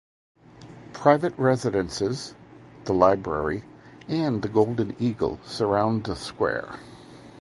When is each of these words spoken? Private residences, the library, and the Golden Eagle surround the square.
Private 0.93 1.37
residences, 1.37 2.33
the 2.85 2.93
library, 2.93 3.65
and 4.07 4.41
the 4.41 4.47
Golden 4.49 4.95
Eagle 4.97 5.39
surround 5.45 6.05
the 6.05 6.15
square. 6.15 6.79